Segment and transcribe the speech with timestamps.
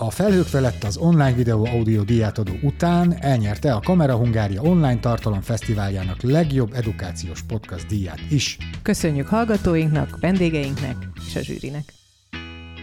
[0.00, 5.40] A felhők felett az online videó audio díjátadó után elnyerte a Kamera Hungária Online Tartalom
[5.40, 8.58] Fesztiváljának legjobb edukációs podcast díját is.
[8.82, 10.96] Köszönjük hallgatóinknak, vendégeinknek
[11.26, 11.92] és a zsűrinek.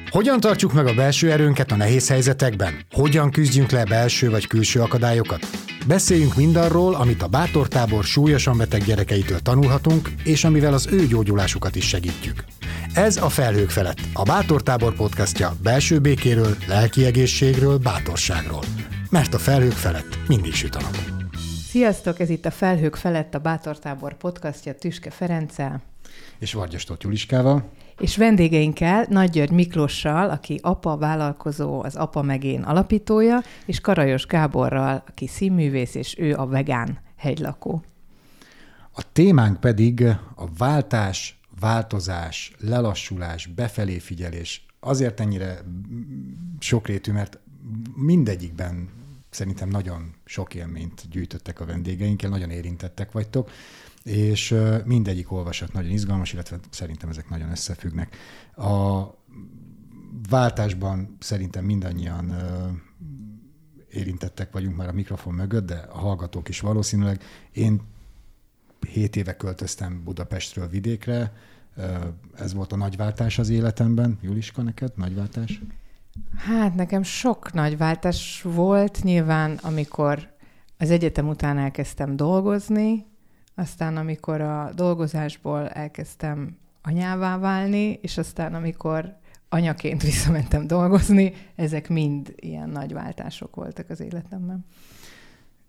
[0.09, 2.73] Hogyan tartjuk meg a belső erőnket a nehéz helyzetekben?
[2.91, 5.62] Hogyan küzdjünk le belső vagy külső akadályokat?
[5.87, 11.87] Beszéljünk mindarról, amit a bátortábor súlyosan beteg gyerekeitől tanulhatunk, és amivel az ő gyógyulásukat is
[11.87, 12.43] segítjük.
[12.93, 18.63] Ez a Felhők felett, a Bátortábor podcastja belső békéről, lelki egészségről, bátorságról.
[19.09, 20.97] Mert a felhők felett mindig süt a nap.
[21.69, 25.81] Sziasztok, ez itt a Felhők felett a Bátortábor podcastja Tüske Ferenccel.
[26.39, 27.71] És Vargyastott Juliskával.
[27.99, 35.03] És vendégeinkkel Nagy György Miklossal, aki apa vállalkozó, az Apa Megén alapítója, és Karajos Gáborral,
[35.07, 37.83] aki színművész, és ő a vegán hegylakó.
[38.91, 40.03] A témánk pedig
[40.35, 44.65] a váltás, változás, lelassulás, befelé figyelés.
[44.79, 45.59] Azért ennyire
[46.59, 47.39] sokrétű, mert
[47.95, 48.89] mindegyikben
[49.29, 53.49] szerintem nagyon sok élményt gyűjtöttek a vendégeinkkel, nagyon érintettek vagytok,
[54.03, 58.15] és mindegyik olvasat nagyon izgalmas, illetve szerintem ezek nagyon összefüggnek.
[58.55, 59.03] A
[60.29, 62.35] váltásban szerintem mindannyian
[63.89, 67.23] érintettek vagyunk már a mikrofon mögött, de a hallgatók is valószínűleg.
[67.51, 67.81] Én
[68.87, 71.33] hét éve költöztem Budapestről vidékre,
[72.35, 74.17] ez volt a nagyváltás az életemben.
[74.21, 75.61] Juliska, neked nagyváltás?
[76.35, 79.03] Hát nekem sok nagyváltás volt.
[79.03, 80.31] Nyilván, amikor
[80.77, 83.05] az egyetem után elkezdtem dolgozni,
[83.55, 89.15] aztán amikor a dolgozásból elkezdtem anyává válni, és aztán amikor
[89.49, 94.65] anyaként visszamentem dolgozni, ezek mind ilyen nagy váltások voltak az életemben.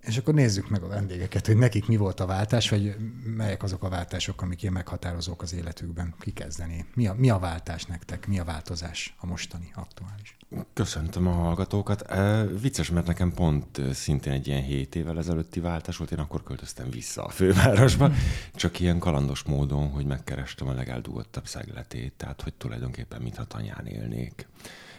[0.07, 2.97] És akkor nézzük meg a vendégeket, hogy nekik mi volt a váltás, vagy
[3.37, 6.15] melyek azok a váltások, amik ilyen meghatározók az életükben.
[6.19, 6.87] Ki kezdeni?
[6.95, 8.27] Mi a, mi a váltás nektek?
[8.27, 10.37] Mi a változás a mostani, aktuális?
[10.73, 12.03] Köszöntöm a hallgatókat.
[12.03, 16.43] E, vicces, mert nekem pont szintén egy ilyen 7 évvel ezelőtti váltás volt, én akkor
[16.43, 18.13] költöztem vissza a fővárosba,
[18.55, 24.49] csak ilyen kalandos módon, hogy megkerestem a legeldugottabb szegletét, tehát hogy tulajdonképpen mintha tanyán élnék.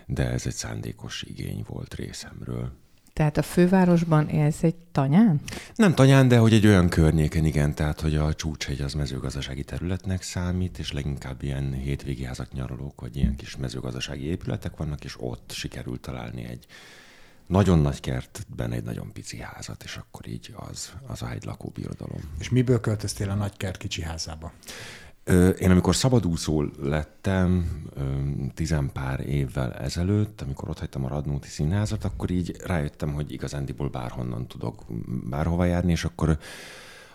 [0.05, 2.71] De ez egy szándékos igény volt részemről.
[3.15, 5.41] Tehát a fővárosban élsz egy tanyán?
[5.75, 10.21] Nem tanyán, de hogy egy olyan környéken, igen, tehát hogy a csúcshegy az mezőgazdasági területnek
[10.21, 15.51] számít, és leginkább ilyen hétvégi házak, nyaralók, vagy ilyen kis mezőgazdasági épületek vannak, és ott
[15.51, 16.65] sikerült találni egy
[17.47, 22.21] nagyon nagy kertben egy nagyon pici házat, és akkor így az, az a hegylakó birodalom.
[22.39, 24.51] És miből költöztél a nagy kert kicsi házába?
[25.59, 27.81] Én amikor szabadúszó lettem
[28.53, 34.47] tizenpár évvel ezelőtt, amikor ott hagytam a Radnóti Színházat, akkor így rájöttem, hogy igazándiból bárhonnan
[34.47, 34.84] tudok
[35.30, 36.38] bárhova járni, és akkor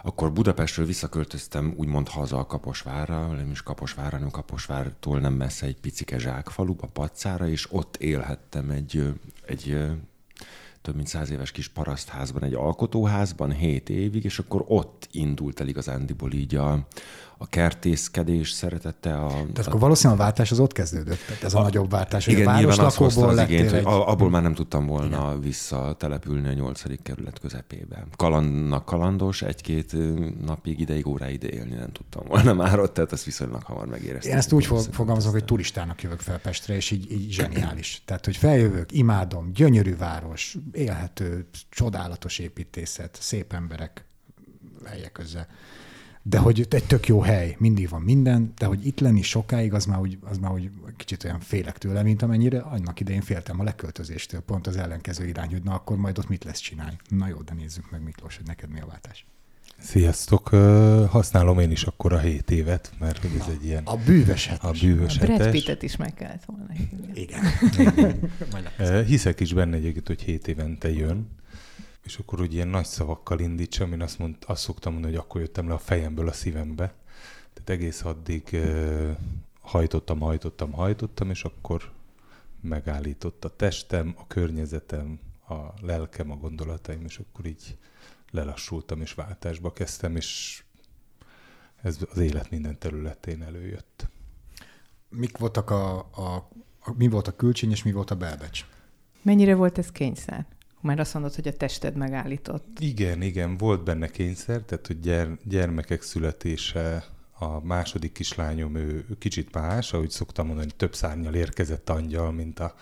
[0.03, 5.81] akkor Budapestről visszaköltöztem úgymond haza a Kaposvárra, nem is Kaposvárra, hanem Kaposvártól nem messze egy
[5.81, 9.15] picike zsákfaluba, Pacára, és ott élhettem egy,
[9.47, 9.77] egy
[10.83, 15.69] több mint száz éves kis parasztházban, egy alkotóházban hét évig, és akkor ott indult el
[15.69, 16.87] igazándiból így a,
[17.43, 19.15] a kertészkedés szeretette.
[19.15, 22.25] A, Tehát akkor valószínűleg a váltás az ott kezdődött, tehát ez a, a nagyobb váltás,
[22.25, 23.85] hogy igen, a nyilván az igényt, egy...
[23.85, 25.41] hogy abból már nem tudtam volna igen.
[25.41, 28.07] visszatelepülni a nyolcadik kerület közepébe.
[28.17, 29.97] Kalandnak kalandos, egy-két
[30.47, 34.33] napig, ideig, óráig élni nem tudtam volna már ott, tehát ezt viszonylag hamar megéreztem.
[34.33, 38.03] Én ezt úgy fogalmazom, hogy turistának jövök fel Pestre, és így, így zseniális.
[38.05, 44.05] Tehát, hogy feljövök, imádom, gyönyörű város, élhető, csodálatos építészet, szép emberek,
[44.85, 45.47] helyek közben
[46.23, 49.85] de hogy egy tök jó hely, mindig van minden, de hogy itt lenni sokáig, az
[49.85, 53.63] már úgy, az már úgy kicsit olyan félek tőle, mint amennyire annak idején féltem a
[53.63, 56.97] leköltözéstől, pont az ellenkező irány, hogy na akkor majd ott mit lesz csinálni.
[57.09, 59.27] Na jó, de nézzük meg Miklós, hogy neked mi a váltás.
[59.79, 60.49] Sziasztok!
[61.09, 63.83] Használom én is akkor a 7 évet, mert hogy ez egy ilyen...
[63.85, 64.83] A bűvös hetes.
[64.83, 65.37] A bűvös hetes.
[65.37, 66.67] Brad Pittet is meg kellett volna.
[67.15, 67.41] Igen.
[67.79, 69.05] Igen.
[69.05, 71.29] Hiszek is benne egyébként, hogy 7 évente jön,
[72.11, 75.41] és akkor hogy ilyen nagy szavakkal indítsam, én azt, mond, azt szoktam mondani, hogy akkor
[75.41, 76.95] jöttem le a fejemből a szívembe.
[77.53, 79.17] Tehát egész addig uh,
[79.61, 81.93] hajtottam, hajtottam, hajtottam, és akkor
[82.61, 87.79] megállított a testem, a környezetem, a lelkem, a gondolataim, és akkor így
[88.31, 90.63] lelassultam, és váltásba kezdtem, és
[91.83, 94.09] ez az élet minden területén előjött.
[95.09, 96.49] Mik voltak a, a,
[96.81, 98.65] a mi volt a külcsény, és mi volt a belbecs?
[99.23, 100.47] Mennyire volt ez kényszer?
[100.81, 102.79] Már azt mondod, hogy a tested megállított.
[102.79, 107.05] Igen, igen, volt benne kényszer, tehát hogy gyere, gyermekek születése,
[107.41, 112.75] a második kislányom, ő kicsit más, ahogy szoktam mondani, több szárnyal érkezett angyal, mint, a,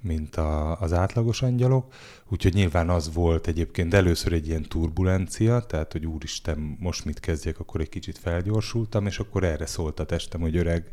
[0.00, 1.94] mint a, az átlagos angyalok.
[2.28, 7.58] Úgyhogy nyilván az volt egyébként először egy ilyen turbulencia, tehát hogy úristen, most mit kezdjek,
[7.58, 10.90] akkor egy kicsit felgyorsultam, és akkor erre szólt a testem, hogy öreg,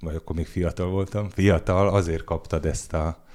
[0.00, 3.25] vagy akkor még fiatal voltam, fiatal, azért kaptad ezt a,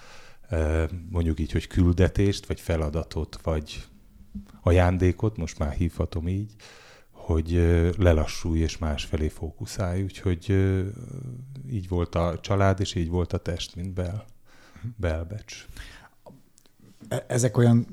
[1.09, 3.87] mondjuk így, hogy küldetést, vagy feladatot, vagy
[4.61, 6.55] ajándékot, most már hívhatom így,
[7.11, 7.51] hogy
[7.97, 10.03] lelassulj és másfelé fókuszálj.
[10.03, 10.71] Úgyhogy
[11.69, 14.25] így volt a család, és így volt a test, mint bel,
[14.97, 15.65] belbecs.
[17.07, 17.87] E, ezek olyan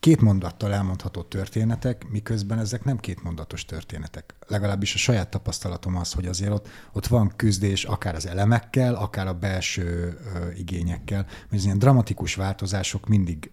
[0.00, 4.34] két mondattal elmondható történetek, miközben ezek nem kétmondatos történetek.
[4.46, 9.26] Legalábbis a saját tapasztalatom az, hogy azért ott, ott van küzdés akár az elemekkel, akár
[9.26, 13.50] a belső ö, igényekkel, mert az ilyen dramatikus változások mindig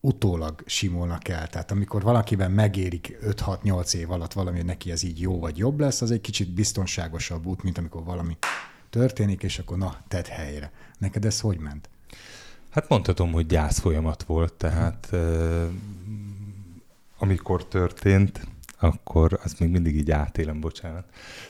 [0.00, 1.48] utólag simulnak el.
[1.48, 5.80] Tehát amikor valakiben megérik 5-6-8 év alatt valami, hogy neki ez így jó vagy jobb
[5.80, 8.36] lesz, az egy kicsit biztonságosabb út, mint amikor valami
[8.90, 10.72] történik, és akkor na, tedd helyre.
[10.98, 11.88] Neked ez hogy ment?
[12.76, 15.10] Hát mondhatom, hogy gyász folyamat volt, tehát
[17.18, 18.46] amikor történt,
[18.78, 21.04] akkor az még mindig így átélem, bocsánat.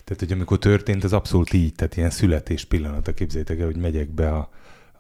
[0.05, 4.09] Tehát, hogy amikor történt, az abszolút így, tehát ilyen születés pillanata, képzeljétek el, hogy megyek
[4.09, 4.51] be a,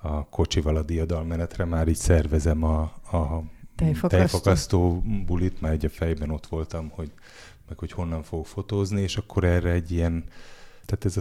[0.00, 2.80] a kocsival a diadalmenetre, már így szervezem a,
[3.12, 3.42] a
[3.76, 4.08] tejfakasztó.
[4.08, 7.10] tejfakasztó bulit, már egy a fejben ott voltam, hogy
[7.68, 10.24] meg hogy honnan fog fotózni, és akkor erre egy ilyen,
[10.84, 11.20] tehát ez a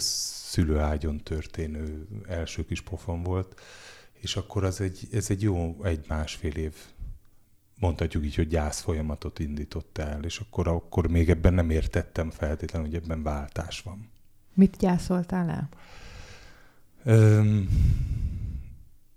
[0.49, 3.55] szülőágyon történő első kis pofon volt,
[4.25, 6.75] és akkor az egy, ez egy jó egy-másfél év,
[7.79, 12.87] mondhatjuk így, hogy gyász folyamatot indított el, és akkor, akkor még ebben nem értettem feltétlenül,
[12.87, 14.09] hogy ebben váltás van.
[14.53, 15.69] Mit gyászoltál el?
[17.03, 17.69] Öm,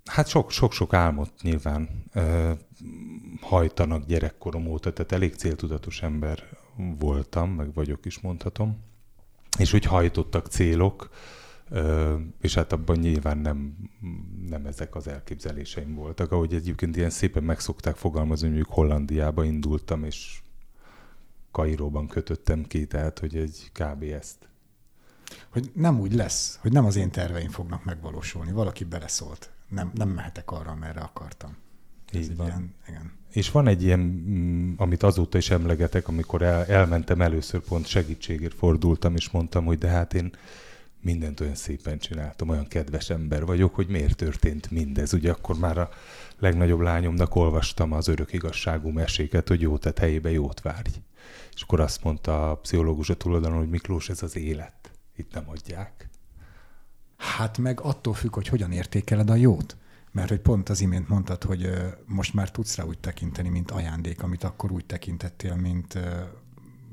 [0.05, 2.52] hát sok-sok álmot nyilván ö,
[3.40, 6.44] hajtanak gyerekkorom óta, tehát elég céltudatos ember
[6.99, 8.78] voltam, meg vagyok is mondhatom,
[9.58, 11.11] és hogy hajtottak célok,
[12.41, 13.76] és hát abban nyilván nem,
[14.49, 16.32] nem ezek az elképzeléseim voltak.
[16.32, 20.41] Ahogy egyébként ilyen szépen megszokták fogalmazni, hogy Hollandiába indultam, és
[21.50, 24.03] Kairóban kötöttem ki, tehát hogy egy kb.
[24.03, 24.49] ezt.
[25.49, 29.50] Hogy nem úgy lesz, hogy nem az én terveim fognak megvalósulni, valaki beleszólt.
[29.69, 31.56] Nem, nem mehetek arra, merre akartam.
[32.12, 32.47] Így van.
[32.47, 33.12] Ilyen, igen.
[33.31, 38.55] És van egy ilyen, mm, amit azóta is emlegetek, amikor el, elmentem először, pont segítségért
[38.55, 40.32] fordultam, és mondtam, hogy de hát én
[41.00, 45.12] mindent olyan szépen csináltam, olyan kedves ember vagyok, hogy miért történt mindez.
[45.12, 45.89] Ugye akkor már a
[46.39, 50.91] legnagyobb lányomnak olvastam az örök igazságú meséket, hogy jó tett helyébe jót várj.
[51.55, 54.91] És akkor azt mondta a pszichológus a tulajdonon, hogy Miklós, ez az élet.
[55.17, 56.09] Itt nem adják.
[57.17, 59.77] Hát meg attól függ, hogy hogyan értékeled a jót.
[60.12, 61.71] Mert hogy pont az imént mondtad, hogy
[62.06, 65.99] most már tudsz rá úgy tekinteni, mint ajándék, amit akkor úgy tekintettél, mint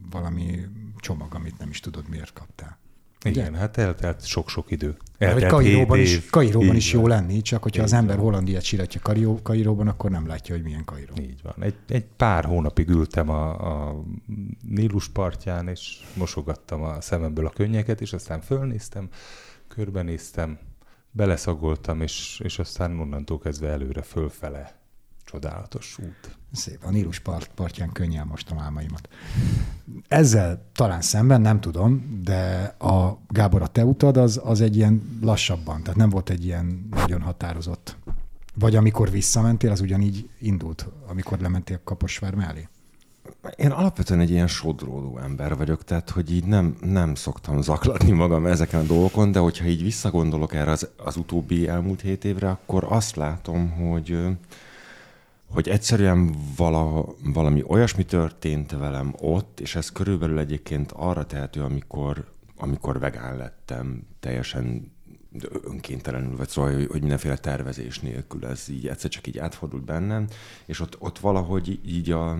[0.10, 0.66] valami
[0.98, 2.80] csomag, amit nem is tudod, miért kaptál.
[3.25, 3.57] Igen, Ugye?
[3.57, 4.98] hát eltelt sok-sok idő.
[5.18, 8.25] Eltelt Kairóban, is, Kairóban is jó lenni, csak hogyha Így az ember van.
[8.25, 11.13] Hollandiát siratja Kairó, Kairóban, akkor nem látja, hogy milyen Kairó.
[11.19, 11.54] Így van.
[11.60, 13.50] Egy, egy pár hónapig ültem a,
[13.88, 14.04] a
[14.69, 19.10] Nílus partján, és mosogattam a szememből a könnyeket, és aztán fölnéztem,
[19.68, 20.60] körbenéztem,
[21.12, 24.84] beleszagoltam, és, és aztán onnantól kezdve előre fölfele
[25.35, 26.37] csodálatos út.
[26.51, 29.09] Szép, a Nílus part, partján könnyen most a álmaimat.
[30.07, 35.19] Ezzel talán szemben, nem tudom, de a Gábor, a te utad az, az egy ilyen
[35.21, 37.97] lassabban, tehát nem volt egy ilyen nagyon határozott.
[38.53, 42.67] Vagy amikor visszamentél, az ugyanígy indult, amikor lementél Kaposvár mellé?
[43.55, 48.45] Én alapvetően egy ilyen sodródó ember vagyok, tehát hogy így nem, nem szoktam zaklatni magam
[48.45, 52.85] ezeken a dolgokon, de hogyha így visszagondolok erre az, az utóbbi elmúlt hét évre, akkor
[52.89, 54.17] azt látom, hogy
[55.49, 62.25] hogy egyszerűen vala, valami olyasmi történt velem ott, és ez körülbelül egyébként arra tehető, amikor,
[62.57, 64.94] amikor vegán lettem, teljesen
[65.64, 70.28] önkéntelenül, vagy szóval, hogy, hogy mindenféle tervezés nélkül ez így egyszer csak így átfordult bennem,
[70.66, 72.37] és ott, ott valahogy így a,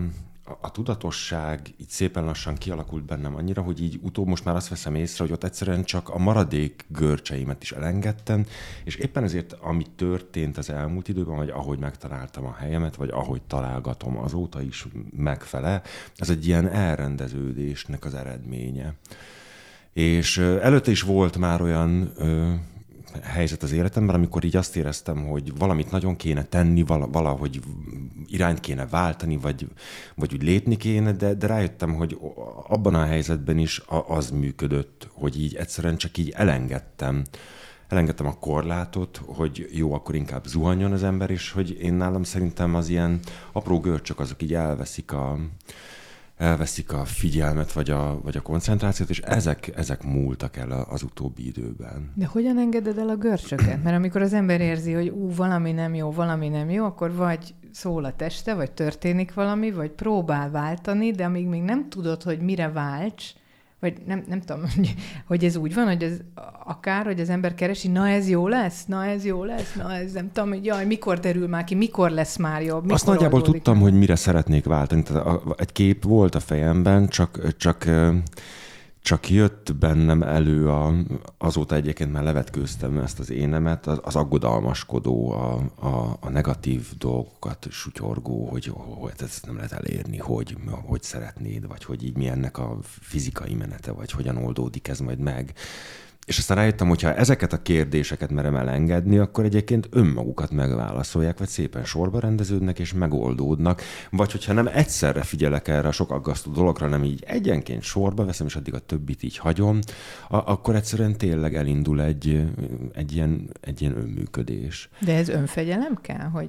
[0.60, 4.94] a tudatosság így szépen lassan kialakult bennem annyira, hogy így utóbb most már azt veszem
[4.94, 8.46] észre, hogy ott egyszerűen csak a maradék görcseimet is elengedtem,
[8.84, 13.42] és éppen ezért, ami történt az elmúlt időben, vagy ahogy megtaláltam a helyemet, vagy ahogy
[13.42, 14.86] találgatom azóta is
[15.16, 15.82] megfele,
[16.16, 18.94] ez egy ilyen elrendeződésnek az eredménye.
[19.92, 22.12] És előtte is volt már olyan
[23.22, 27.60] helyzet az életemben, amikor így azt éreztem, hogy valamit nagyon kéne tenni, valahogy
[28.26, 29.68] irányt kéne váltani, vagy,
[30.14, 32.18] vagy úgy lépni kéne, de, de rájöttem, hogy
[32.66, 37.24] abban a helyzetben is az működött, hogy így egyszerűen csak így elengedtem
[37.88, 42.74] elengedtem a korlátot, hogy jó, akkor inkább zuhanjon az ember, és hogy én nálam szerintem
[42.74, 43.20] az ilyen
[43.52, 45.38] apró görcsök azok így elveszik a,
[46.36, 51.46] elveszik a figyelmet, vagy a, vagy a koncentrációt, és ezek, ezek múltak el az utóbbi
[51.46, 52.12] időben.
[52.14, 53.82] De hogyan engeded el a görcsöket?
[53.82, 57.54] Mert amikor az ember érzi, hogy ú, valami nem jó, valami nem jó, akkor vagy
[57.72, 62.40] szól a teste, vagy történik valami, vagy próbál váltani, de amíg még nem tudod, hogy
[62.40, 63.34] mire válts,
[63.80, 64.62] vagy nem, nem tudom,
[65.28, 66.18] hogy ez úgy van, hogy ez
[66.64, 70.12] akár, hogy az ember keresi, na ez jó lesz, na ez jó lesz, na ez
[70.12, 73.42] nem tudom, hogy jaj, mikor derül már ki, mikor lesz már jobb, mikor Azt nagyjából
[73.42, 75.02] tudtam, hogy mire szeretnék váltani.
[75.02, 77.84] Tehát egy kép volt a fejemben, csak, csak
[79.06, 80.94] csak jött bennem elő, a,
[81.38, 85.54] azóta egyébként már levetkőztem ezt az énemet, az, az aggodalmaskodó, a,
[85.86, 91.84] a, a negatív dolgokat sutyorgó, hogy, hogy ezt nem lehet elérni, hogy, hogy szeretnéd, vagy
[91.84, 95.52] hogy így mi ennek a fizikai menete, vagy hogyan oldódik ez majd meg.
[96.26, 101.48] És aztán rájöttem, hogy ha ezeket a kérdéseket merem elengedni, akkor egyébként önmagukat megválaszolják, vagy
[101.48, 103.82] szépen sorba rendeződnek és megoldódnak.
[104.10, 108.46] Vagy hogyha nem egyszerre figyelek erre a sok aggasztó dologra, nem így egyenként sorba veszem,
[108.46, 109.78] és addig a többit így hagyom,
[110.28, 112.44] a- akkor egyszerűen tényleg elindul egy,
[112.92, 114.88] egy, ilyen, egy ilyen önműködés.
[115.00, 116.48] De ez önfegyelem kell, hogy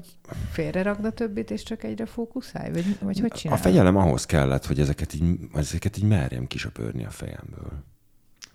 [0.52, 2.72] félre ragd a többit, és csak egyre fókuszálj?
[2.72, 3.62] Vagy, vagy hogy csinálod?
[3.66, 7.84] A fegyelem ahhoz kellett, hogy ezeket így, ezeket így merjem kisöpörni a fejemből.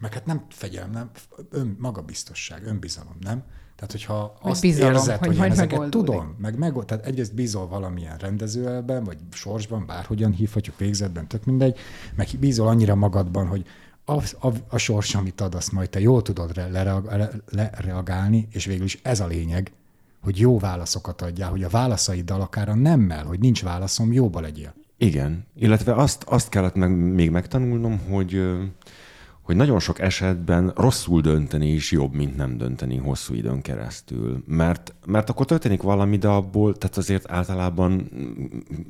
[0.02, 1.10] Meg hát nem fegyelem, nem,
[1.50, 3.42] ön, magabiztosság, önbizalom, nem?
[3.76, 6.08] Tehát, hogyha Vagy azt bizalom, érzed, hogy hogy, én ezeket megoldódik.
[6.08, 11.78] tudom, meg, meg tehát egyrészt bízol valamilyen rendezőelben, vagy sorsban, bárhogyan hívhatjuk végzetben, tök mindegy,
[12.14, 13.66] meg bízol annyira magadban, hogy
[14.04, 14.12] a,
[14.46, 17.08] a, a sors, amit ad, azt majd te jól tudod re, lereag,
[17.50, 19.72] lereagálni, és végül is ez a lényeg,
[20.22, 24.74] hogy jó válaszokat adjál, hogy a válaszaiddal akár a nemmel, hogy nincs válaszom, jóba legyél.
[24.96, 28.42] Igen, illetve azt, azt kellett meg, még megtanulnom, hogy
[29.42, 34.42] hogy nagyon sok esetben rosszul dönteni is jobb, mint nem dönteni hosszú időn keresztül.
[34.46, 38.10] Mert, mert akkor történik valami, de abból, tehát azért általában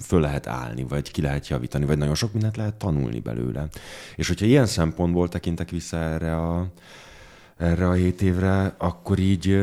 [0.00, 3.68] föl lehet állni, vagy ki lehet javítani, vagy nagyon sok mindent lehet tanulni belőle.
[4.16, 6.66] És hogyha ilyen szempontból tekintek vissza erre a,
[7.56, 9.60] erre a hét évre, akkor így,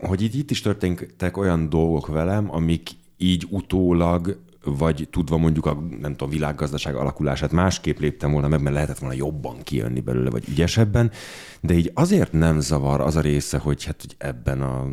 [0.00, 5.82] hogy itt, itt is történtek olyan dolgok velem, amik így utólag vagy tudva mondjuk a
[6.00, 10.44] nem tudom, világgazdaság alakulását másképp léptem volna meg, mert lehetett volna jobban kijönni belőle, vagy
[10.48, 11.10] ügyesebben,
[11.60, 14.86] de így azért nem zavar az a része, hogy hát hogy ebben, a,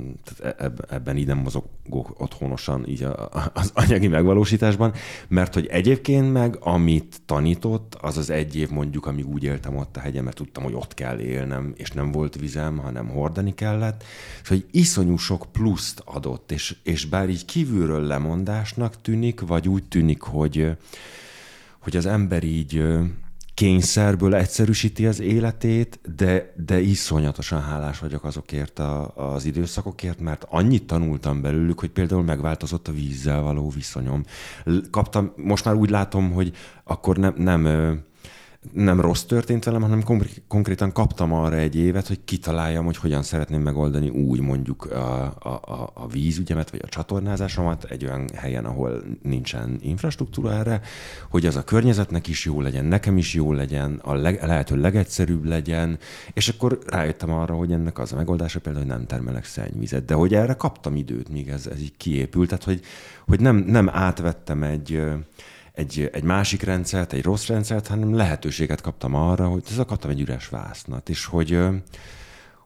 [0.44, 4.94] e, ebben így nem mozogok otthonosan így a, az anyagi megvalósításban,
[5.28, 9.98] mert hogy egyébként meg, amit tanított, az az egy év mondjuk, amíg úgy éltem ott
[9.98, 14.04] a hegyen, mert tudtam, hogy ott kell élnem, és nem volt vizem, hanem hordani kellett,
[14.42, 19.84] és hogy iszonyú sok pluszt adott, és, és bár így kívülről lemondásnak tűnik, vagy úgy
[19.84, 20.78] tűnik, hogy,
[21.80, 22.84] hogy az ember így
[23.54, 30.88] kényszerből egyszerűsíti az életét, de, de iszonyatosan hálás vagyok azokért a, az időszakokért, mert annyit
[30.88, 34.24] tanultam belőlük, hogy például megváltozott a vízzel való viszonyom.
[34.92, 36.52] Kaptam, most már úgy látom, hogy
[36.84, 37.66] akkor nem, nem
[38.72, 40.04] nem rossz történt velem, hanem
[40.48, 45.92] konkrétan kaptam arra egy évet, hogy kitaláljam, hogy hogyan szeretném megoldani úgy mondjuk a, a,
[45.94, 50.82] a vízügyemet, vagy a csatornázásomat egy olyan helyen, ahol nincsen infrastruktúra erre,
[51.30, 55.46] hogy az a környezetnek is jó legyen, nekem is jó legyen, a leg, lehető legegyszerűbb
[55.46, 56.00] legyen,
[56.34, 60.14] és akkor rájöttem arra, hogy ennek az a megoldása például, hogy nem termelek szennyvizet, de
[60.14, 62.82] hogy erre kaptam időt, míg ez, ez így kiépült, tehát hogy,
[63.26, 65.02] hogy nem, nem átvettem egy
[65.74, 70.22] egy, egy másik rendszert, egy rossz rendszert, hanem lehetőséget kaptam arra, hogy ez kaptam egy
[70.22, 71.60] üres vásznat, és hogy,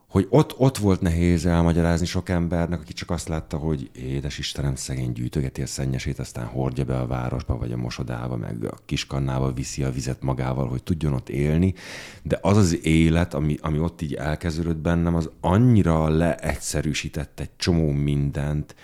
[0.08, 4.76] hogy ott, ott volt nehéz elmagyarázni sok embernek, aki csak azt látta, hogy édes Istenem,
[4.76, 9.54] szegény gyűjtögeti a szennyesét, aztán hordja be a városba, vagy a mosodába, meg a kiskannába
[9.54, 11.74] viszi a vizet magával, hogy tudjon ott élni.
[12.24, 17.92] De az az élet, ami, ami ott így elkezdődött bennem, az annyira leegyszerűsített egy csomó
[17.92, 18.76] mindent,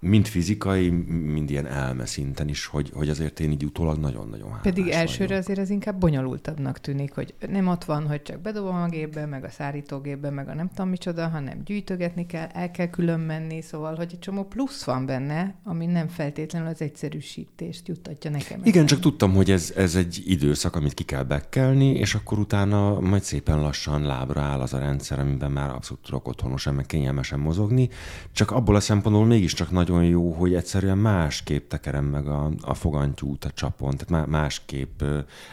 [0.00, 4.62] mind fizikai, mind ilyen elme szinten is, hogy, hogy azért én így utólag nagyon-nagyon hálás
[4.62, 5.42] Pedig elsőre vagyok.
[5.42, 9.44] azért az inkább bonyolultabbnak tűnik, hogy nem ott van, hogy csak bedobom a gépbe, meg
[9.44, 13.94] a szárítógépbe, meg a nem tudom micsoda, hanem gyűjtögetni kell, el kell külön menni, szóval,
[13.94, 18.60] hogy egy csomó plusz van benne, ami nem feltétlenül az egyszerűsítést juttatja nekem.
[18.64, 23.00] Igen, csak tudtam, hogy ez, ez egy időszak, amit ki kell bekelni, és akkor utána
[23.00, 27.38] majd szépen lassan lábra áll az a rendszer, amiben már abszolút tudok otthonosan, meg kényelmesen
[27.38, 27.88] mozogni.
[28.32, 32.74] Csak abból a szempontból mégiscsak nagy nagyon jó, hogy egyszerűen másképp tekerem meg a, a
[32.74, 35.02] fogantyút a csapon, tehát másképp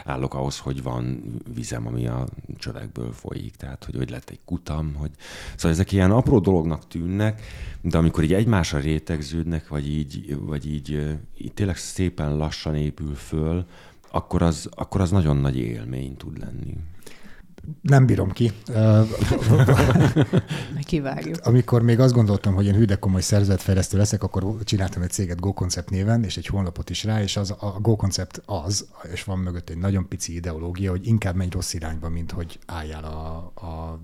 [0.04, 1.22] állok ahhoz, hogy van
[1.54, 2.26] vizem, ami a
[2.56, 5.10] csövekből folyik, tehát hogy, hogy lett egy kutam, hogy...
[5.54, 7.42] Szóval ezek ilyen apró dolognak tűnnek,
[7.80, 13.66] de amikor így egymásra rétegződnek, vagy így, vagy így, így tényleg szépen lassan épül föl,
[14.10, 16.76] akkor az, akkor az nagyon nagy élmény tud lenni
[17.82, 18.52] nem bírom ki.
[20.80, 21.36] Kivágjuk.
[21.42, 25.90] Amikor még azt gondoltam, hogy én hűde komoly szervezetfejlesztő leszek, akkor csináltam egy céget GoConcept
[25.90, 29.78] néven, és egy honlapot is rá, és az, a GoConcept az, és van mögött egy
[29.78, 34.00] nagyon pici ideológia, hogy inkább menj rossz irányba, mint hogy álljál a, a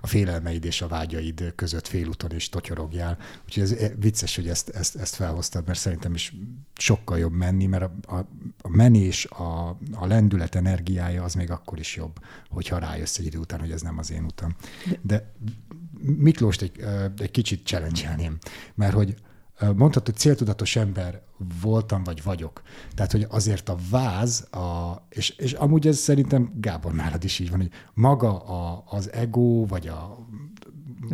[0.00, 3.18] a félelmeid és a vágyaid között félúton is totyorogjál.
[3.44, 6.34] Úgyhogy ez vicces, hogy ezt, ezt, ezt felhoztad, mert szerintem is
[6.74, 8.28] sokkal jobb menni, mert a, a,
[8.62, 13.38] a menés, a, a lendület energiája az még akkor is jobb, hogyha rájössz egy idő
[13.38, 14.56] után, hogy ez nem az én utam.
[15.02, 15.32] De
[16.02, 16.84] Miklóst egy,
[17.18, 18.30] egy kicsit challenge
[18.74, 19.14] mert hogy
[19.66, 21.22] mondhatod, hogy céltudatos ember
[21.62, 22.62] voltam, vagy vagyok.
[22.94, 27.50] Tehát, hogy azért a váz, a, és, és amúgy ez szerintem Gábor nálad is így
[27.50, 30.26] van, hogy maga a, az ego, vagy a, a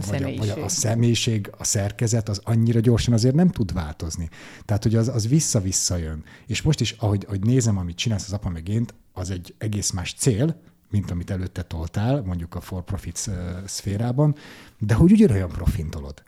[0.09, 4.29] vagy, a, vagy a személyiség, a szerkezet, az annyira gyorsan azért nem tud változni.
[4.65, 6.25] Tehát, hogy az, az vissza-vissza jön.
[6.47, 9.91] És most is, ahogy, ahogy nézem, amit csinálsz az apa meg én, az egy egész
[9.91, 10.61] más cél,
[10.91, 13.31] mint amit előtte toltál, mondjuk a for-profit
[13.65, 14.35] szférában,
[14.79, 16.23] de hogy ugyanolyan profintolod.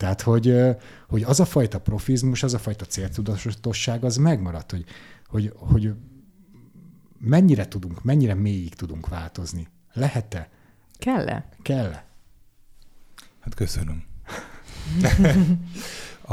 [0.00, 0.54] Tehát, hogy,
[1.08, 4.84] hogy az a fajta profizmus, az a fajta céltudatosság, az megmaradt, hogy,
[5.26, 5.92] hogy, hogy
[7.18, 9.68] mennyire tudunk, mennyire mélyig tudunk változni.
[9.92, 10.50] Lehet-e?
[10.98, 11.48] Kell-e?
[11.62, 12.06] Kell-e?
[13.40, 14.04] Hát köszönöm.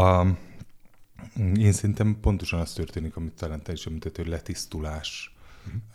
[0.05, 0.25] a,
[1.57, 5.36] én szerintem pontosan az történik, amit talán te is említett, hogy letisztulás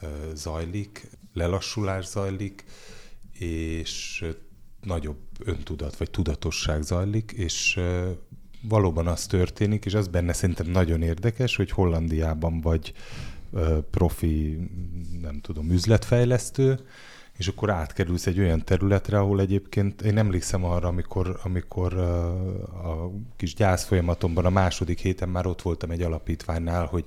[0.00, 0.35] uh-huh.
[0.35, 2.64] zajlik, lelassulás zajlik,
[3.33, 4.25] és
[4.83, 7.81] nagyobb öntudat vagy tudatosság zajlik, és
[8.69, 12.93] valóban az történik, és az benne szerintem nagyon érdekes, hogy Hollandiában vagy
[13.91, 14.59] profi,
[15.21, 16.81] nem tudom, üzletfejlesztő,
[17.33, 23.55] és akkor átkerülsz egy olyan területre, ahol egyébként én emlékszem arra, amikor, amikor a kis
[23.55, 27.05] gyász folyamatomban a második héten már ott voltam egy alapítványnál, hogy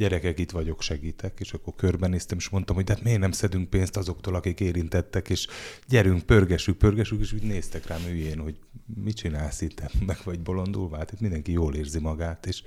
[0.00, 3.70] gyerekek, itt vagyok, segítek, és akkor körbenéztem, és mondtam, hogy de hát miért nem szedünk
[3.70, 5.46] pénzt azoktól, akik érintettek, és
[5.88, 8.58] gyerünk, pörgessük, pörgessük, és úgy néztek rám ügyén, hogy
[8.94, 12.62] mit csinálsz itt, meg vagy bolondulva, hát itt mindenki jól érzi magát, és,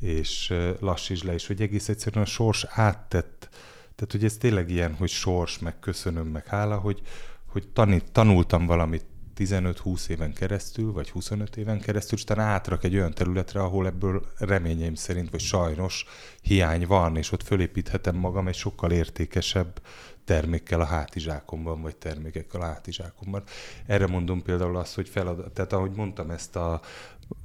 [0.00, 3.48] és lassíts le, és hogy egész egyszerűen a sors áttett,
[3.94, 7.00] tehát hogy ez tényleg ilyen, hogy sors, meg köszönöm, meg hála, hogy,
[7.46, 9.04] hogy tanít, tanultam valamit
[9.36, 14.26] 15-20 éven keresztül, vagy 25 éven keresztül, és utána átrak egy olyan területre, ahol ebből
[14.38, 16.06] reményeim szerint, vagy sajnos
[16.42, 19.80] hiány van, és ott fölépíthetem magam egy sokkal értékesebb
[20.24, 23.42] termékkel a hátizsákomban, vagy termékekkel a hátizsákomban.
[23.86, 26.80] Erre mondom például azt, hogy feladat, tehát ahogy mondtam ezt a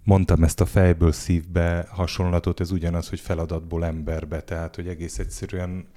[0.03, 5.87] mondtam ezt a fejből szívbe hasonlatot, ez ugyanaz, hogy feladatból emberbe, tehát hogy egész egyszerűen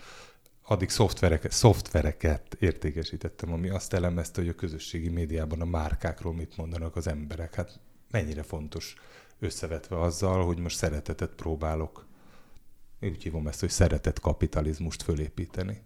[0.72, 6.96] addig szoftvereket, szoftvereket értékesítettem, ami azt elemezte, hogy a közösségi médiában a márkákról mit mondanak
[6.96, 7.54] az emberek.
[7.54, 7.80] Hát
[8.10, 8.94] mennyire fontos
[9.38, 12.06] összevetve azzal, hogy most szeretetet próbálok,
[13.00, 15.82] úgy hívom ezt, hogy szeretet kapitalizmust fölépíteni.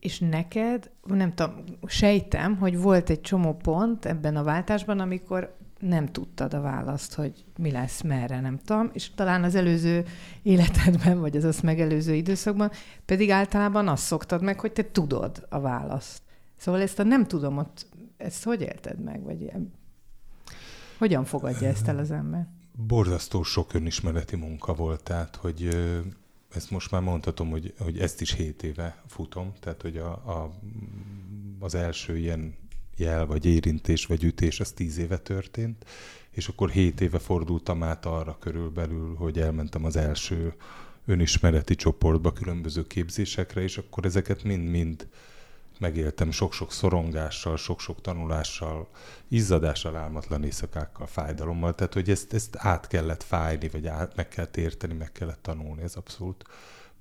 [0.00, 6.06] És neked, nem tudom, sejtem, hogy volt egy csomó pont ebben a váltásban, amikor nem
[6.06, 10.04] tudtad a választ, hogy mi lesz, merre, nem tudom, és talán az előző
[10.42, 12.70] életedben, vagy az azt megelőző időszakban
[13.04, 16.22] pedig általában azt szoktad meg, hogy te tudod a választ.
[16.56, 17.86] Szóval ezt a nem tudom, ott,
[18.16, 19.52] ezt hogy érted meg, vagy
[20.98, 22.46] hogyan fogadja ezt el az ember?
[22.72, 25.68] Borzasztó sok önismereti munka volt, tehát, hogy
[26.54, 30.50] ezt most már mondhatom, hogy, hogy ezt is 7 éve futom, tehát, hogy a, a,
[31.58, 32.54] az első ilyen
[32.98, 35.84] jel, vagy érintés, vagy ütés, az tíz éve történt,
[36.30, 40.54] és akkor hét éve fordultam át arra körülbelül, hogy elmentem az első
[41.06, 45.08] önismereti csoportba, különböző képzésekre, és akkor ezeket mind-mind
[45.78, 48.88] megéltem sok-sok szorongással, sok-sok tanulással,
[49.28, 51.74] izzadással, álmatlan éjszakákkal, fájdalommal.
[51.74, 55.82] Tehát, hogy ezt, ezt át kellett fájni, vagy át, meg kellett érteni, meg kellett tanulni,
[55.82, 56.44] ez abszolút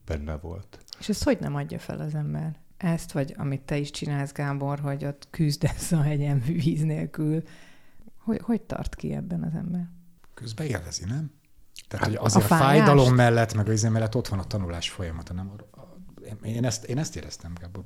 [0.06, 0.80] benne volt.
[1.00, 2.56] És ezt hogy nem adja fel az ember?
[2.78, 7.44] Ezt, vagy amit te is csinálsz, Gábor, hogy ott küzdesz a hegyen víz nélkül.
[8.18, 9.90] Hogy, hogy tart ki ebben az ember?
[10.34, 11.32] Közben élvezi, nem?
[11.88, 15.34] Tehát, hogy azért a, a fájdalom mellett, meg az mellett ott van a tanulás folyamata.
[15.34, 15.52] Nem?
[16.44, 17.84] Én, ezt, én ezt éreztem, Gábor,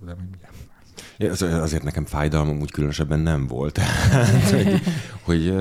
[1.18, 1.30] de.
[1.30, 3.80] Az, azért nekem fájdalmam úgy különösebben nem volt.
[4.52, 4.82] hogy,
[5.22, 5.54] hogy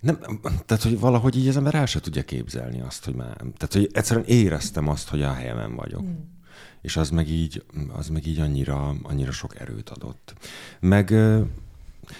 [0.00, 0.18] nem,
[0.66, 3.36] tehát, hogy valahogy így az ember el sem tudja képzelni azt, hogy már...
[3.36, 6.00] Tehát, hogy egyszerűen éreztem azt, hogy a helyemen vagyok.
[6.00, 6.39] Hmm
[6.80, 7.62] és az meg így,
[7.92, 10.34] az meg így annyira, annyira sok erőt adott.
[10.80, 11.10] Meg,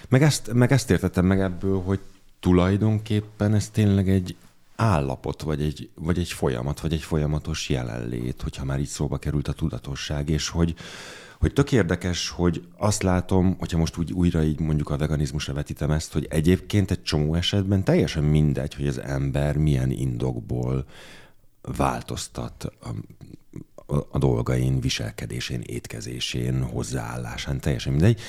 [0.09, 1.99] meg, ezt, meg ezt értettem meg ebből, hogy
[2.39, 4.35] tulajdonképpen ez tényleg egy
[4.75, 9.47] állapot, vagy egy, vagy egy folyamat, vagy egy folyamatos jelenlét, hogyha már így szóba került
[9.47, 10.75] a tudatosság, és hogy,
[11.39, 15.91] hogy tök érdekes, hogy azt látom, hogyha most úgy újra így mondjuk a veganizmusra vetítem
[15.91, 20.85] ezt, hogy egyébként egy csomó esetben teljesen mindegy, hogy az ember milyen indokból
[21.61, 22.71] változtat
[24.11, 28.19] a dolgain, viselkedésén, étkezésén, hozzáállásán, teljesen mindegy.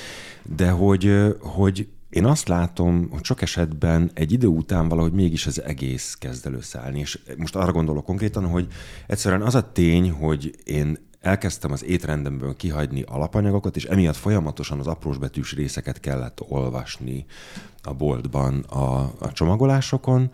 [0.55, 5.61] De hogy, hogy én azt látom, hogy sok esetben egy idő után valahogy mégis az
[5.61, 6.99] egész kezd előszállni.
[6.99, 8.67] És most arra gondolok konkrétan, hogy
[9.07, 14.87] egyszerűen az a tény, hogy én elkezdtem az étrendemből kihagyni alapanyagokat, és emiatt folyamatosan az
[14.87, 17.25] aprósbetűs részeket kellett olvasni
[17.81, 20.31] a boltban a, a csomagolásokon,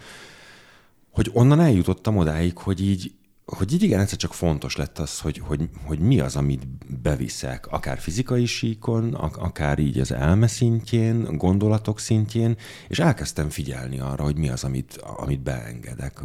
[1.10, 3.13] hogy onnan eljutottam odáig, hogy így
[3.58, 6.68] hogy így igen, egyszer csak fontos lett az, hogy, hogy, hogy mi az, amit
[7.02, 12.58] beviszek, akár fizikai síkon, akár így az elme szintjén, gondolatok szintjén,
[12.88, 16.22] és elkezdtem figyelni arra, hogy mi az, amit, amit beengedek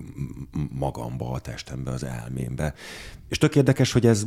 [0.71, 2.75] magamba, a testembe, az elmémbe.
[3.29, 4.27] És tök érdekes, hogy ez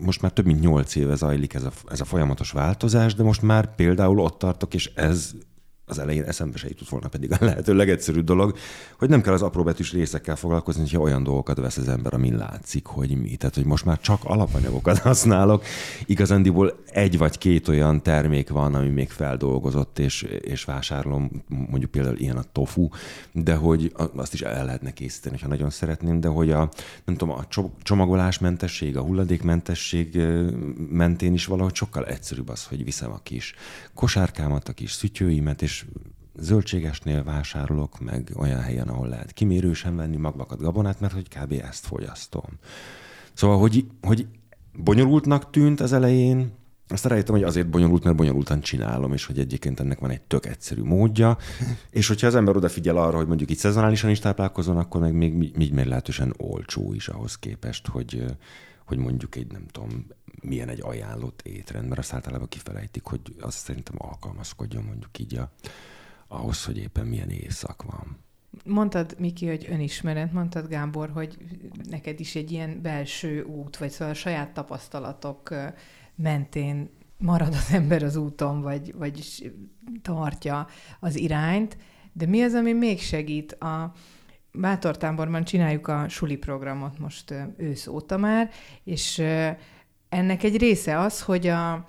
[0.00, 3.42] most már több mint nyolc éve zajlik ez a, ez a folyamatos változás, de most
[3.42, 5.34] már például ott tartok, és ez
[5.86, 8.56] az elején eszembe se jutott volna pedig a lehető legegyszerűbb dolog,
[8.98, 12.86] hogy nem kell az betűs részekkel foglalkozni, hogyha olyan dolgokat vesz az ember, amin látszik,
[12.86, 13.36] hogy mi.
[13.36, 15.64] Tehát, hogy most már csak alapanyagokat használok.
[16.06, 22.16] Igazándiból egy vagy két olyan termék van, ami még feldolgozott, és, és vásárolom, mondjuk például
[22.16, 22.88] ilyen a tofu,
[23.32, 26.68] de hogy azt is el lehetne készíteni, ha nagyon szeretném, de hogy a,
[27.04, 27.46] nem tudom, a
[27.82, 30.18] csomagolásmentesség, a hulladékmentesség
[30.90, 33.54] mentén is valahogy sokkal egyszerűbb az, hogy viszem a kis
[33.94, 35.75] kosárkámat, a kis szütyőimet, és
[36.38, 41.52] zöldségesnél vásárolok, meg olyan helyen, ahol lehet kimérősen venni magvakat, gabonát, mert hogy kb.
[41.52, 42.44] ezt fogyasztom.
[43.32, 44.26] Szóval, hogy, hogy
[44.72, 46.52] bonyolultnak tűnt az elején,
[46.88, 50.46] azt rájöttem, hogy azért bonyolult, mert bonyolultan csinálom, és hogy egyébként ennek van egy tök
[50.46, 51.38] egyszerű módja.
[51.90, 55.56] és hogyha az ember odafigyel arra, hogy mondjuk itt szezonálisan is táplálkozon, akkor meg még,
[55.56, 58.24] még meglehetősen olcsó is ahhoz képest, hogy,
[58.86, 60.06] hogy mondjuk egy, nem tudom,
[60.42, 65.52] milyen egy ajánlott étrend, mert azt általában kifelejtik, hogy azt szerintem alkalmazkodjon mondjuk így a,
[66.28, 68.24] ahhoz, hogy éppen milyen éjszak van.
[68.64, 71.36] Mondtad, Miki, hogy önismeret, mondtad, Gábor, hogy
[71.88, 75.54] neked is egy ilyen belső út, vagy szóval a saját tapasztalatok
[76.14, 79.52] mentén marad az ember az úton, vagy, vagy
[80.02, 80.66] tartja
[81.00, 81.76] az irányt,
[82.12, 83.52] de mi az, ami még segít?
[83.52, 83.92] A
[84.56, 88.50] Bátortáborban csináljuk a suli programot most ősz óta már,
[88.84, 89.22] és
[90.08, 91.86] ennek egy része az, hogy a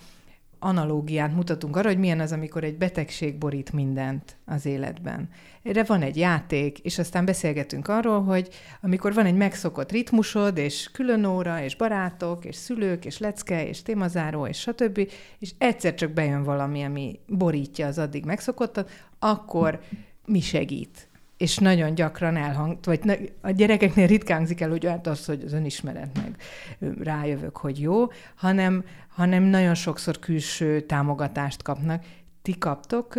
[0.59, 5.29] analógiát mutatunk arra, hogy milyen az, amikor egy betegség borít mindent az életben.
[5.63, 8.49] Erre van egy játék, és aztán beszélgetünk arról, hogy
[8.81, 13.81] amikor van egy megszokott ritmusod, és külön óra, és barátok, és szülők, és lecke, és
[13.81, 19.79] témazáró, és stb., és egyszer csak bejön valami, ami borítja az addig megszokottat, akkor
[20.25, 21.06] mi segít?
[21.37, 25.53] És nagyon gyakran elhang, vagy a gyerekeknél ritkán hangzik el, hogy hát az, hogy az
[25.53, 26.41] önismeret meg
[27.03, 32.05] rájövök, hogy jó, hanem, hanem nagyon sokszor külső támogatást kapnak.
[32.41, 33.15] Ti kaptok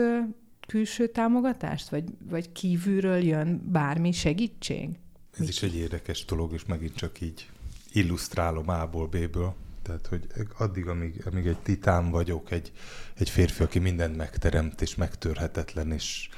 [0.67, 4.89] külső támogatást, vagy, vagy kívülről jön bármi segítség?
[5.33, 5.49] Ez Mit?
[5.49, 7.49] is egy érdekes dolog, és megint csak így
[7.93, 9.55] illusztrálom A-ból, B-ből.
[9.83, 10.27] Tehát, hogy
[10.59, 12.73] addig, amíg, amíg egy titán vagyok, egy,
[13.15, 16.29] egy férfi, aki mindent megteremt, és megtörhetetlen, és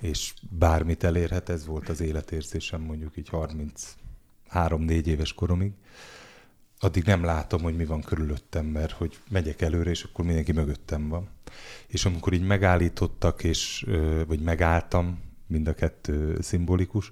[0.00, 5.72] és bármit elérhet, ez volt az életérzésem mondjuk így 33-4 éves koromig.
[6.78, 11.08] Addig nem látom, hogy mi van körülöttem, mert hogy megyek előre, és akkor mindenki mögöttem
[11.08, 11.28] van.
[11.86, 13.86] És amikor így megállítottak, és,
[14.26, 17.10] vagy megálltam, mind a kettő szimbolikus,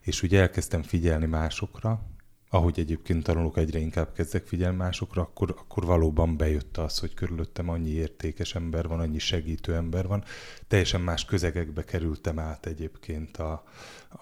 [0.00, 2.11] és úgy elkezdtem figyelni másokra,
[2.54, 7.68] ahogy egyébként tanulok, egyre inkább kezdek figyelni másokra, akkor, akkor valóban bejött az, hogy körülöttem
[7.68, 10.24] annyi értékes ember van, annyi segítő ember van.
[10.68, 13.64] Teljesen más közegekbe kerültem át egyébként a,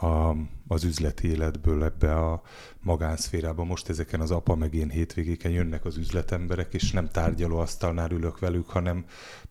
[0.07, 0.37] a,
[0.69, 2.43] az üzleti életből ebbe a
[2.81, 3.65] magánszférába.
[3.65, 7.09] Most ezeken az apa meg én hétvégéken jönnek az üzletemberek, és nem
[7.51, 9.05] asztalnál ülök velük, hanem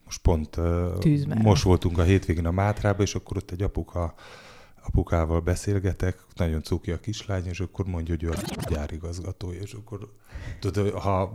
[0.05, 0.59] most pont
[0.99, 1.37] Tűzben.
[1.41, 4.13] most voltunk a hétvégén a Mátrába, és akkor ott egy apuka
[4.83, 10.13] apukával beszélgetek, nagyon cuki a kislány, és akkor mondja, hogy ő a gyárigazgatója, és akkor
[10.59, 11.33] tudod, ha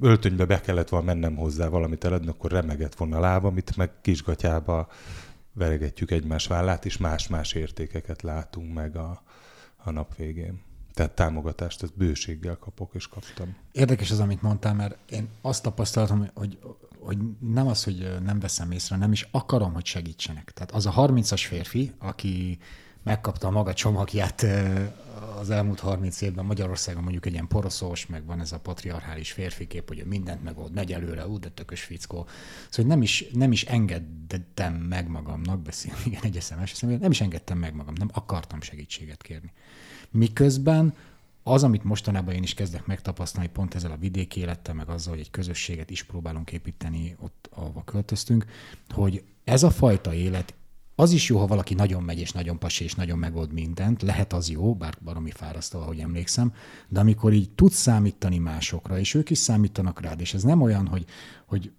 [0.00, 3.90] öltönybe be kellett volna mennem hozzá valamit eladni, akkor remegett volna a lábam, itt meg
[4.00, 4.88] kisgatyába
[5.52, 9.22] veregetjük egymás vállát, és más-más értékeket látunk meg a,
[9.76, 10.60] a nap végén.
[10.94, 13.56] Tehát támogatást ezt bőséggel kapok, és kaptam.
[13.72, 16.58] Érdekes az, amit mondtál, mert én azt tapasztaltam, hogy,
[17.04, 20.50] hogy nem az, hogy nem veszem észre, nem is akarom, hogy segítsenek.
[20.54, 22.58] Tehát az a 30-as férfi, aki
[23.02, 24.46] megkapta a maga csomagját
[25.38, 29.88] az elmúlt 30 évben Magyarországon mondjuk egy ilyen poroszós, meg van ez a patriarchális férfikép,
[29.88, 32.26] hogy mindent megold, megy előre, ú, de tökös fickó.
[32.70, 37.58] Szóval nem is, nem is engedtem meg magamnak, beszélni, igen, egy SMS, nem is engedtem
[37.58, 39.52] meg magam, nem akartam segítséget kérni.
[40.10, 40.94] Miközben
[41.42, 45.22] az, amit mostanában én is kezdek megtapasztalni pont ezzel a vidéki élettel, meg azzal, hogy
[45.22, 48.44] egy közösséget is próbálunk építeni ott, ahova költöztünk,
[48.88, 50.54] hogy ez a fajta élet
[50.94, 54.02] az is jó, ha valaki nagyon megy, és nagyon pasi, és nagyon megold mindent.
[54.02, 56.52] Lehet az jó, bár baromi fárasztó, ahogy emlékszem,
[56.88, 60.86] de amikor így tudsz számítani másokra, és ők is számítanak rád, és ez nem olyan,
[60.86, 61.04] hogy,
[61.46, 61.72] hogy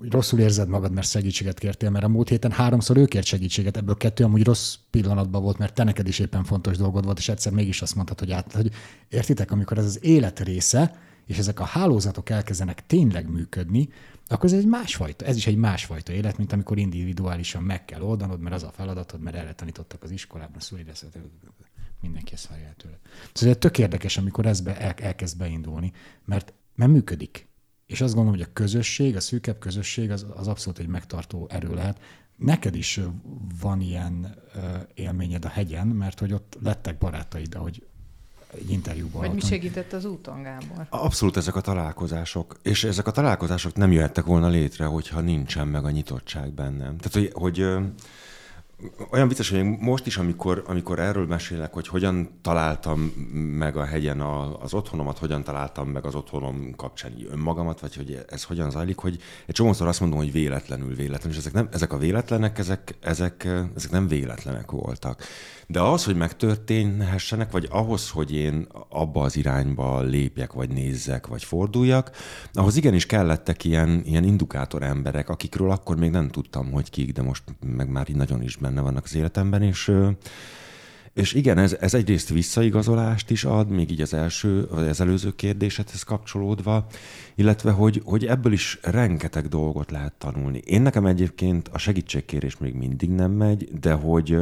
[0.00, 3.96] rosszul érzed magad, mert segítséget kértél, mert a múlt héten háromszor ő kért segítséget, ebből
[3.96, 7.52] kettő amúgy rossz pillanatban volt, mert te neked is éppen fontos dolgod volt, és egyszer
[7.52, 8.70] mégis azt mondtad, hogy át, hogy
[9.08, 13.88] értitek, amikor ez az élet része, és ezek a hálózatok elkezdenek tényleg működni,
[14.26, 18.40] akkor ez egy másfajta, ez is egy másfajta élet, mint amikor individuálisan meg kell oldanod,
[18.40, 20.88] mert az a feladatod, mert erre tanítottak az iskolában, a szüleid
[22.00, 22.98] mindenki ezt el tőle.
[23.32, 25.92] Szóval tök érdekes, amikor ez be, el, elkezd beindulni,
[26.24, 27.47] mert, mert működik.
[27.88, 31.74] És azt gondolom, hogy a közösség, a szűkebb közösség az, az abszolút egy megtartó erő
[31.74, 32.00] lehet.
[32.36, 33.00] Neked is
[33.60, 34.34] van ilyen
[34.94, 37.86] élményed a hegyen, mert hogy ott lettek barátaid, ahogy
[38.54, 39.20] egy interjúban.
[39.20, 40.86] Vagy mi segített az úton, Gábor?
[40.88, 42.58] Abszolút ezek a találkozások.
[42.62, 46.96] És ezek a találkozások nem jöhettek volna létre, hogyha nincsen meg a nyitottság bennem.
[46.96, 47.66] Tehát, hogy, hogy
[49.10, 53.00] olyan vicces, hogy most is, amikor, amikor erről mesélek, hogy hogyan találtam
[53.58, 58.24] meg a hegyen a, az otthonomat, hogyan találtam meg az otthonom kapcsán önmagamat, vagy hogy
[58.28, 61.92] ez hogyan zajlik, hogy egy csomószor azt mondom, hogy véletlenül, véletlenül, és ezek, nem, ezek
[61.92, 65.22] a véletlenek, ezek, ezek, ezek nem véletlenek voltak.
[65.66, 71.44] De ahhoz, hogy megtörténhessenek, vagy ahhoz, hogy én abba az irányba lépjek, vagy nézzek, vagy
[71.44, 72.10] forduljak,
[72.52, 77.22] ahhoz igenis kellettek ilyen, ilyen indukátor emberek, akikről akkor még nem tudtam, hogy kik, de
[77.22, 77.42] most
[77.76, 79.92] meg már így nagyon is benne vannak az életemben, és
[81.18, 85.34] és igen, ez, ez egyrészt visszaigazolást is ad, még így az első, vagy az előző
[85.36, 86.86] kérdésedhez kapcsolódva,
[87.34, 90.58] illetve hogy, hogy ebből is rengeteg dolgot lehet tanulni.
[90.64, 94.36] Én nekem egyébként a segítségkérés még mindig nem megy, de hogy,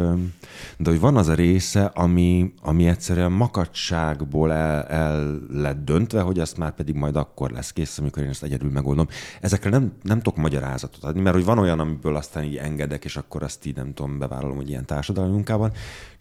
[0.76, 6.38] de hogy van az a része, ami, ami egyszerűen makacságból el, el lett döntve, hogy
[6.38, 9.08] azt már pedig majd akkor lesz kész, amikor én ezt egyedül megoldom.
[9.40, 13.16] Ezekre nem, nem tudok magyarázatot adni, mert hogy van olyan, amiből aztán így engedek, és
[13.16, 15.72] akkor azt így nem tudom, bevállalom, hogy ilyen társadalmi munkában.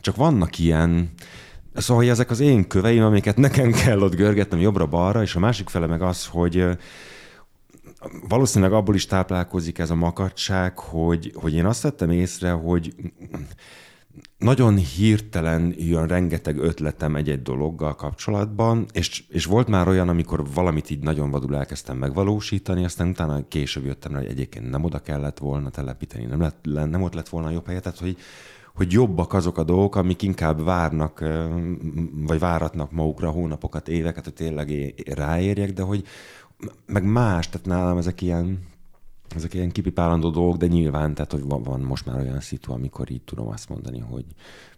[0.06, 1.10] Csak vannak ilyen,
[1.74, 5.70] Szóval hogy ezek az én köveim, amiket nekem kell ott görgetnem jobbra-balra, és a másik
[5.70, 6.66] fele meg az, hogy
[8.28, 12.96] valószínűleg abból is táplálkozik ez a makacság, hogy, hogy én azt vettem észre, hogy
[14.38, 20.90] nagyon hirtelen jön rengeteg ötletem egy-egy dologgal kapcsolatban, és, és volt már olyan, amikor valamit
[20.90, 25.38] így nagyon vadul elkezdtem megvalósítani, aztán utána később jöttem rá, hogy egyébként nem oda kellett
[25.38, 28.18] volna telepíteni, nem, lett, nem ott lett volna a jobb helye, tehát hogy,
[28.76, 31.24] hogy jobbak azok a dolgok, amik inkább várnak,
[32.14, 36.04] vagy váratnak magukra hónapokat, éveket, hogy tényleg ráérjek, de hogy
[36.86, 38.68] meg más, tehát nálam ezek ilyen,
[39.36, 43.12] ezek ilyen kipipálandó dolgok, de nyilván, tehát hogy van, van most már olyan szitu, amikor
[43.12, 44.26] így tudom azt mondani, hogy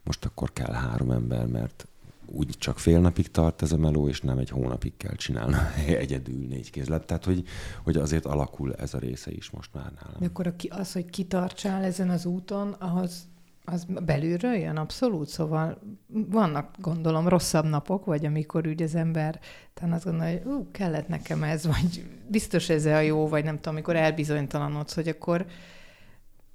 [0.04, 1.88] most akkor kell három ember, mert
[2.26, 5.56] úgy csak fél napig tart ez a meló, és nem egy hónapig kell csinálni
[5.86, 7.06] egyedül négy kézlet.
[7.06, 7.44] Tehát, hogy,
[7.84, 10.20] hogy azért alakul ez a része is most már nálam.
[10.20, 13.28] De akkor az, hogy kitartsál ezen az úton, ahhoz
[13.70, 14.78] az belülről jön?
[14.78, 19.40] Abszolút, szóval vannak, gondolom, rosszabb napok, vagy amikor úgy az ember
[19.74, 23.56] talán azt gondolja, hogy ú, kellett nekem ez, vagy biztos ez a jó, vagy nem
[23.56, 25.46] tudom, amikor elbizonytalanodsz, hogy akkor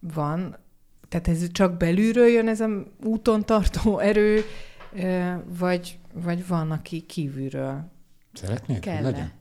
[0.00, 0.56] van,
[1.08, 2.68] tehát ez csak belülről jön ez a
[3.04, 4.40] úton tartó erő,
[5.58, 7.90] vagy, vagy van, aki kívülről
[8.32, 9.32] Szeretnéd, kell legyen?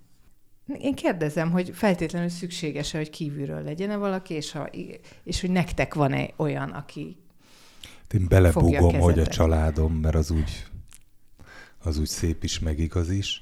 [0.80, 4.70] Én kérdezem, hogy feltétlenül szükséges-e, hogy kívülről legyen-e valaki, és, ha,
[5.24, 7.18] és hogy nektek van-e olyan, aki
[8.14, 10.66] én belebugom, hogy a családom, mert az úgy,
[11.84, 13.40] az úgy szép is, meg igaz is.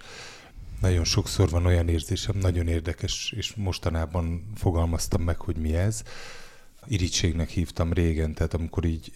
[0.82, 6.04] Nagyon sokszor van olyan érzésem, nagyon érdekes, és mostanában fogalmaztam meg, hogy mi ez.
[6.88, 9.14] Irítségnek hívtam régen, tehát amikor így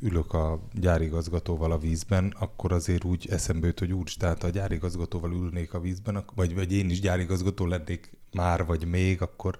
[0.00, 5.32] ülök a gyárigazgatóval a vízben, akkor azért úgy eszembe jut, hogy úgy, tehát a gyárigazgatóval
[5.32, 9.58] ülnék a vízben, vagy, vagy én is gyárigazgató lennék már, vagy még, akkor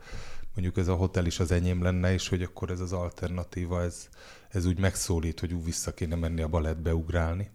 [0.54, 4.08] mondjuk ez a hotel is az enyém lenne, és hogy akkor ez az alternatíva, ez,
[4.50, 7.50] ez úgy megszólít, hogy úgy vissza kéne menni a balettbe ugrálni.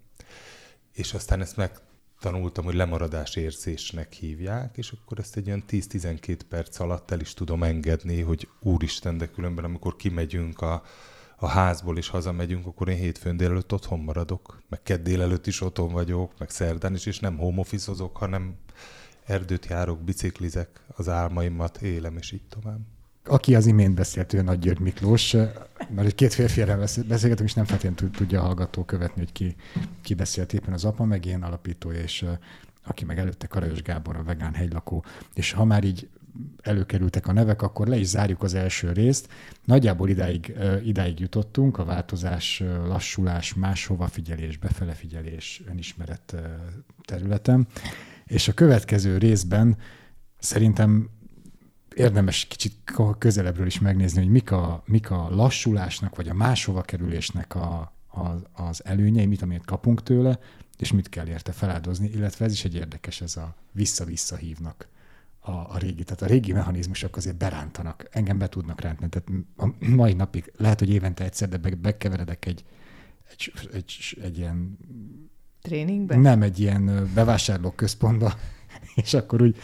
[0.93, 6.79] És aztán ezt megtanultam, hogy lemaradás érzésnek hívják, és akkor ezt egy olyan 10-12 perc
[6.79, 10.83] alatt el is tudom engedni, hogy úristen, de különben amikor kimegyünk a,
[11.37, 15.91] a házból és hazamegyünk, akkor én hétfőn délelőtt otthon maradok, meg kedd délelőtt is otthon
[15.91, 17.63] vagyok, meg szerdán is, és nem home
[18.13, 18.55] hanem
[19.25, 22.94] erdőt járok, biciklizek, az álmaimat élem, és így tovább
[23.25, 25.31] aki az imént beszélt, ő Nagy György Miklós,
[25.89, 29.55] mert egy két férfiára beszélgetünk, és nem feltétlenül tudja a hallgató követni, hogy ki,
[30.01, 32.25] ki beszélt éppen az apa, meg én alapító, és
[32.83, 35.03] aki meg előtte Karajos Gábor, a vegán hegylakó.
[35.33, 36.09] És ha már így
[36.61, 39.29] előkerültek a nevek, akkor le is zárjuk az első részt.
[39.63, 46.35] Nagyjából idáig, idáig jutottunk, a változás, lassulás, máshova figyelés, befele figyelés, önismeret
[47.05, 47.67] területen.
[48.25, 49.77] És a következő részben
[50.39, 51.09] szerintem
[51.95, 52.73] érdemes kicsit
[53.17, 58.61] közelebbről is megnézni, hogy mik a, mik a lassulásnak, vagy a máshova kerülésnek a, a,
[58.63, 60.39] az előnyei, mit, amit kapunk tőle,
[60.77, 64.87] és mit kell érte feláldozni, illetve ez is egy érdekes, ez a vissza-vissza hívnak
[65.39, 66.03] a, a régi.
[66.03, 69.09] Tehát a régi mechanizmusok azért berántanak, engem be tudnak rántani.
[69.09, 72.65] Tehát a mai napig lehet, hogy évente egyszer, de be, bekeveredek egy,
[73.31, 74.77] egy, egy, egy ilyen...
[75.61, 76.15] Tréningbe?
[76.15, 78.33] Nem, egy ilyen bevásárlóközpontba,
[79.03, 79.55] és akkor úgy,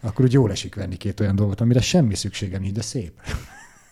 [0.00, 3.20] akkor úgy jól esik venni két olyan dolgot, amire semmi szükségem nincs, de szép.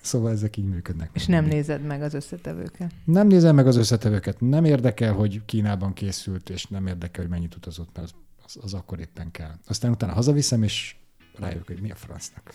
[0.00, 1.10] Szóval ezek így működnek.
[1.12, 2.90] És nem nézed meg az összetevőket?
[3.04, 4.40] Nem nézem meg az összetevőket.
[4.40, 8.74] Nem érdekel, hogy Kínában készült, és nem érdekel, hogy mennyit utazott, mert az, az, az
[8.74, 9.54] akkor éppen kell.
[9.66, 10.96] Aztán utána hazaviszem, és
[11.38, 12.54] rájövök, hogy mi a francnak.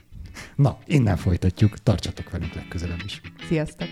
[0.56, 1.78] Na, innen folytatjuk.
[1.78, 3.20] Tartsatok velünk legközelebb is.
[3.48, 3.88] Sziasztok!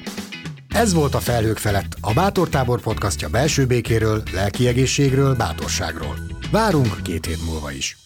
[0.69, 6.40] Ez volt a Felhők felett, a Bátortábor podcastja belső békéről, lelki egészségről, bátorságról.
[6.51, 7.97] Várunk két hét múlva is.